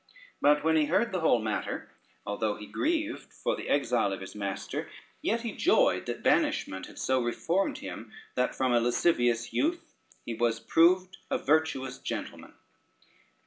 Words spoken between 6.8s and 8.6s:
had so reformed him, that